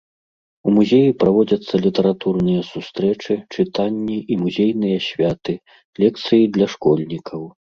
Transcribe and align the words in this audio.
У 0.69 0.71
музеі 0.77 1.11
праводзяцца 1.23 1.81
літаратурныя 1.85 2.61
сустрэчы, 2.71 3.33
чытанні 3.59 4.17
і 4.35 4.41
музейныя 4.43 4.97
святы, 5.09 5.53
лекцыі 6.07 6.43
для 6.57 6.67
школьнікаў. 6.77 7.41